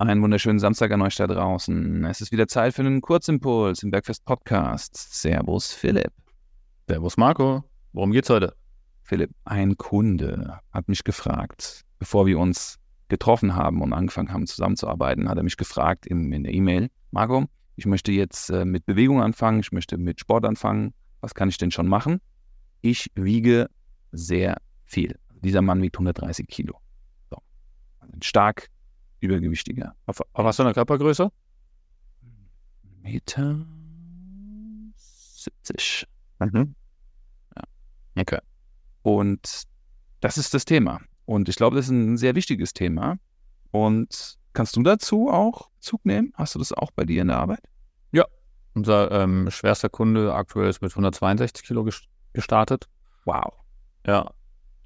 [0.00, 2.06] Einen wunderschönen Samstag an euch da draußen.
[2.06, 4.96] Es ist wieder Zeit für einen Kurzimpuls im Bergfest Podcast.
[5.20, 6.14] Servus Philipp.
[6.88, 7.64] Servus Marco.
[7.92, 8.54] Worum geht's heute?
[9.02, 12.78] Philipp, ein Kunde hat mich gefragt, bevor wir uns
[13.08, 17.44] getroffen haben und angefangen haben zusammenzuarbeiten, hat er mich gefragt in, in der E-Mail, Marco,
[17.76, 20.94] ich möchte jetzt äh, mit Bewegung anfangen, ich möchte mit Sport anfangen.
[21.20, 22.22] Was kann ich denn schon machen?
[22.80, 23.68] Ich wiege
[24.12, 24.56] sehr
[24.86, 25.18] viel.
[25.42, 26.78] Dieser Mann wiegt 130 Kilo.
[27.28, 27.36] So.
[28.22, 28.70] Stark
[29.20, 29.94] übergewichtiger.
[30.06, 31.30] Auf, was für eine Körpergröße?
[33.02, 33.66] Meter
[34.96, 36.06] 70.
[36.38, 36.74] Mhm.
[37.56, 37.62] Ja.
[38.16, 38.38] Okay.
[39.02, 39.62] Und
[40.20, 41.00] das ist das Thema.
[41.24, 43.16] Und ich glaube, das ist ein sehr wichtiges Thema.
[43.70, 46.32] Und kannst du dazu auch Zug nehmen?
[46.34, 47.62] Hast du das auch bei dir in der Arbeit?
[48.12, 48.24] Ja.
[48.74, 51.88] Unser ähm, schwerster Kunde aktuell ist mit 162 Kilo
[52.32, 52.88] gestartet.
[53.24, 53.52] Wow.
[54.06, 54.30] Ja.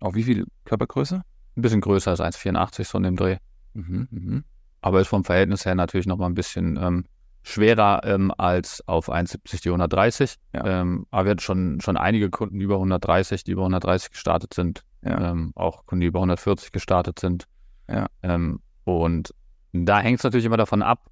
[0.00, 1.22] Auf wie viel Körpergröße?
[1.56, 3.38] Ein bisschen größer als 1,84 von dem Dreh.
[3.74, 4.44] Mhm, mhm.
[4.80, 7.04] Aber ist vom Verhältnis her natürlich nochmal ein bisschen ähm,
[7.42, 10.36] schwerer ähm, als auf 1,70 die 130.
[10.54, 10.80] Ja.
[10.80, 14.82] Ähm, aber wir hatten schon, schon einige Kunden über 130, die über 130 gestartet sind.
[15.02, 15.30] Ja.
[15.30, 17.46] Ähm, auch Kunden, die über 140 gestartet sind.
[17.88, 18.06] Ja.
[18.22, 19.34] Ähm, und
[19.72, 21.10] da hängt es natürlich immer davon ab,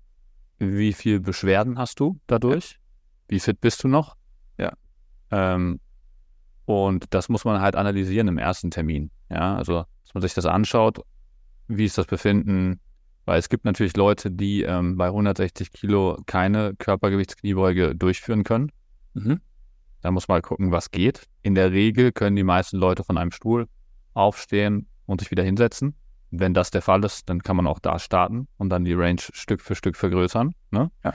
[0.58, 2.78] wie viel Beschwerden hast du dadurch?
[3.28, 4.16] Wie fit bist du noch?
[4.58, 4.72] Ja.
[5.30, 5.80] Ähm,
[6.64, 9.10] und das muss man halt analysieren im ersten Termin.
[9.28, 11.00] Ja, also, dass man sich das anschaut,
[11.68, 12.80] wie ist das Befinden,
[13.24, 18.72] weil es gibt natürlich Leute, die ähm, bei 160 Kilo keine Körpergewichtskniebeuge durchführen können.
[19.14, 19.40] Mhm.
[20.00, 21.28] Da muss man gucken, was geht.
[21.42, 23.68] In der Regel können die meisten Leute von einem Stuhl
[24.14, 25.94] aufstehen und sich wieder hinsetzen.
[26.30, 29.20] Wenn das der Fall ist, dann kann man auch da starten und dann die Range
[29.20, 30.54] Stück für Stück vergrößern.
[30.70, 30.90] Ne?
[31.04, 31.12] Ja.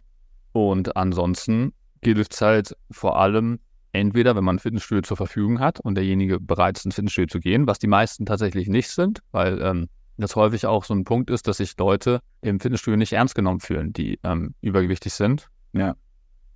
[0.53, 3.59] Und ansonsten gilt es halt vor allem,
[3.91, 7.67] entweder wenn man Fitnessstudio zur Verfügung hat und derjenige bereit ist, ins Fitnessstudio zu gehen,
[7.67, 11.47] was die meisten tatsächlich nicht sind, weil ähm, das häufig auch so ein Punkt ist,
[11.47, 15.47] dass sich Leute im Fitnessstudio nicht ernst genommen fühlen, die ähm, übergewichtig sind.
[15.73, 15.95] Ja.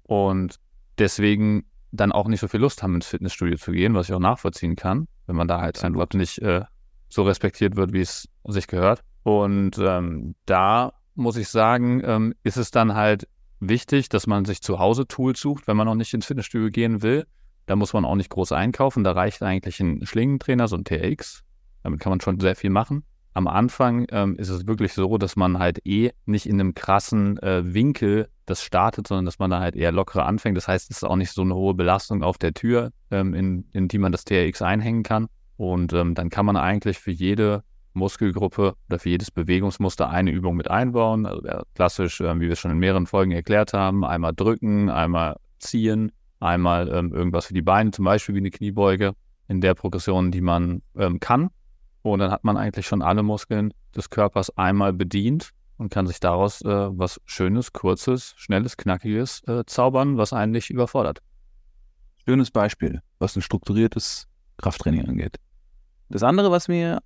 [0.04, 0.60] Und
[0.98, 4.20] deswegen dann auch nicht so viel Lust haben, ins Fitnessstudio zu gehen, was ich auch
[4.20, 6.02] nachvollziehen kann, wenn man da halt Absolut.
[6.02, 6.64] einfach nicht äh,
[7.10, 9.02] so respektiert wird, wie es sich gehört.
[9.24, 13.28] Und ähm, da muss ich sagen, ähm, ist es dann halt
[13.60, 17.04] wichtig, dass man sich zu Hause Tools sucht, wenn man noch nicht ins Fitnessstudio gehen
[17.04, 17.28] will.
[17.68, 19.04] Da muss man auch nicht groß einkaufen.
[19.04, 21.44] Da reicht eigentlich ein Schlingentrainer, so ein TX.
[21.84, 25.36] Damit kann man schon sehr viel machen am Anfang ähm, ist es wirklich so, dass
[25.36, 29.60] man halt eh nicht in einem krassen äh, Winkel das startet, sondern dass man da
[29.60, 30.58] halt eher lockerer anfängt.
[30.58, 33.66] Das heißt, es ist auch nicht so eine hohe Belastung auf der Tür, ähm, in,
[33.72, 35.28] in die man das TRX einhängen kann.
[35.56, 40.56] Und ähm, dann kann man eigentlich für jede Muskelgruppe oder für jedes Bewegungsmuster eine Übung
[40.56, 41.26] mit einbauen.
[41.26, 41.42] Also
[41.76, 46.12] klassisch, äh, wie wir es schon in mehreren Folgen erklärt haben, einmal drücken, einmal ziehen,
[46.40, 49.14] einmal ähm, irgendwas für die Beine, zum Beispiel wie eine Kniebeuge
[49.48, 51.50] in der Progression, die man ähm, kann.
[52.04, 56.20] Und dann hat man eigentlich schon alle Muskeln des Körpers einmal bedient und kann sich
[56.20, 61.20] daraus äh, was Schönes, Kurzes, Schnelles, Knackiges äh, zaubern, was einen nicht überfordert.
[62.26, 65.38] Schönes Beispiel, was ein strukturiertes Krafttraining angeht.
[66.10, 67.00] Das andere, was mir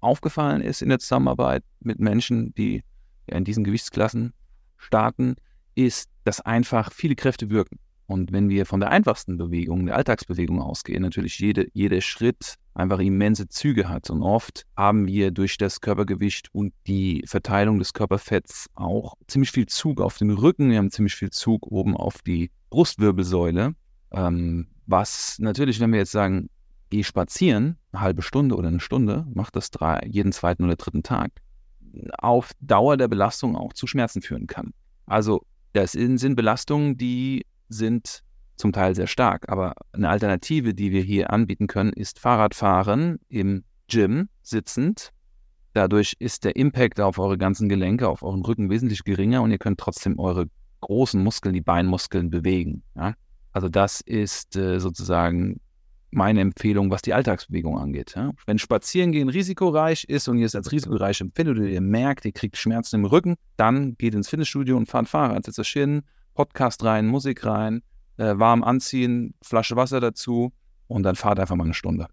[0.00, 2.82] aufgefallen ist in der Zusammenarbeit mit Menschen, die
[3.26, 4.32] in diesen Gewichtsklassen
[4.76, 5.36] starten,
[5.74, 7.78] ist, dass einfach viele Kräfte wirken.
[8.06, 12.98] Und wenn wir von der einfachsten Bewegung, der Alltagsbewegung ausgehen, natürlich jede, jeder Schritt einfach
[12.98, 14.10] immense Züge hat.
[14.10, 19.66] Und oft haben wir durch das Körpergewicht und die Verteilung des Körperfetts auch ziemlich viel
[19.66, 20.70] Zug auf den Rücken.
[20.70, 23.74] Wir haben ziemlich viel Zug oben auf die Brustwirbelsäule.
[24.12, 26.48] Ähm, was natürlich, wenn wir jetzt sagen,
[26.90, 31.02] geh spazieren, eine halbe Stunde oder eine Stunde, mach das drei, jeden zweiten oder dritten
[31.02, 31.30] Tag,
[32.18, 34.72] auf Dauer der Belastung auch zu Schmerzen führen kann.
[35.06, 38.22] Also das sind Belastungen, die sind
[38.56, 39.48] zum Teil sehr stark.
[39.48, 45.10] Aber eine Alternative, die wir hier anbieten können, ist Fahrradfahren im Gym sitzend.
[45.74, 49.58] Dadurch ist der Impact auf eure ganzen Gelenke, auf euren Rücken wesentlich geringer und ihr
[49.58, 50.46] könnt trotzdem eure
[50.80, 52.82] großen Muskeln, die Beinmuskeln bewegen.
[52.94, 53.14] Ja?
[53.52, 55.60] Also das ist äh, sozusagen
[56.10, 58.14] meine Empfehlung, was die Alltagsbewegung angeht.
[58.14, 58.32] Ja?
[58.44, 62.58] Wenn Spazierengehen risikoreich ist und ihr es als risikoreich empfindet oder ihr merkt, ihr kriegt
[62.58, 66.02] Schmerzen im Rücken, dann geht ins Fitnessstudio und fahrt Fahrrad, setzt euch hin,
[66.34, 67.82] Podcast rein, Musik rein,
[68.16, 70.52] äh, warm anziehen, Flasche Wasser dazu
[70.86, 72.06] und dann fahrt einfach mal eine Stunde.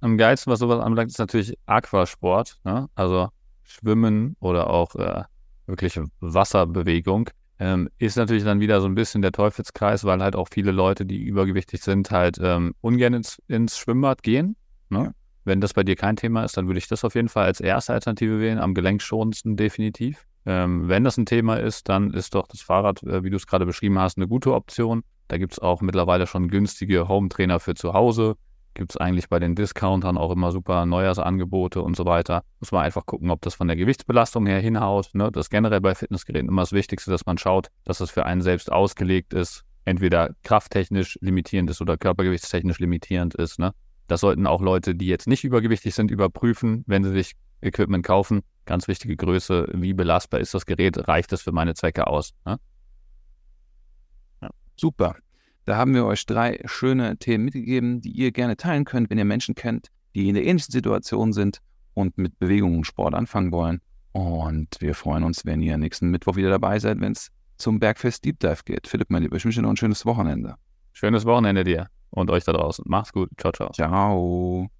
[0.00, 2.88] Am geilsten, was sowas anbelangt, ist natürlich Aquasport, ne?
[2.94, 3.28] also
[3.62, 5.24] Schwimmen oder auch äh,
[5.66, 7.30] wirkliche Wasserbewegung.
[7.58, 11.04] Ähm, ist natürlich dann wieder so ein bisschen der Teufelskreis, weil halt auch viele Leute,
[11.04, 14.56] die übergewichtig sind, halt ähm, ungern ins, ins Schwimmbad gehen.
[14.88, 15.04] Ne?
[15.04, 15.12] Ja.
[15.44, 17.60] Wenn das bei dir kein Thema ist, dann würde ich das auf jeden Fall als
[17.60, 20.26] erste Alternative wählen, am gelenkschonendsten definitiv.
[20.50, 23.46] Ähm, wenn das ein Thema ist, dann ist doch das Fahrrad, äh, wie du es
[23.46, 25.04] gerade beschrieben hast, eine gute Option.
[25.28, 28.34] Da gibt es auch mittlerweile schon günstige Home-Trainer für zu Hause,
[28.74, 32.42] gibt es eigentlich bei den Discountern auch immer super Neujahrsangebote und so weiter.
[32.58, 35.10] Muss man einfach gucken, ob das von der Gewichtsbelastung her hinhaut.
[35.12, 35.30] Ne?
[35.30, 38.42] Das ist generell bei Fitnessgeräten immer das Wichtigste, dass man schaut, dass es für einen
[38.42, 43.60] selbst ausgelegt ist, entweder krafttechnisch limitierend ist oder körpergewichtstechnisch limitierend ist.
[43.60, 43.72] Ne?
[44.08, 48.42] Das sollten auch Leute, die jetzt nicht übergewichtig sind, überprüfen, wenn sie sich Equipment kaufen.
[48.66, 52.34] Ganz wichtige Größe, wie belastbar ist das Gerät, reicht es für meine Zwecke aus?
[52.44, 52.58] Ne?
[54.42, 54.50] Ja.
[54.76, 55.16] Super.
[55.64, 59.24] Da haben wir euch drei schöne Themen mitgegeben, die ihr gerne teilen könnt, wenn ihr
[59.24, 61.60] Menschen kennt, die in der ähnlichen Situation sind
[61.94, 63.80] und mit Bewegung und Sport anfangen wollen.
[64.12, 68.24] Und wir freuen uns, wenn ihr nächsten Mittwoch wieder dabei seid, wenn es zum Bergfest
[68.24, 68.88] Deep Dive geht.
[68.88, 70.56] Philipp, mein Lieber, ich wünsche dir noch ein schönes Wochenende.
[70.92, 72.84] Schönes Wochenende dir und euch da draußen.
[72.88, 73.30] Macht's gut.
[73.38, 73.70] Ciao, ciao.
[73.70, 74.70] Ciao.